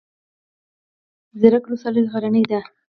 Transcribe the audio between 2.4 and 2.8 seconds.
ده؟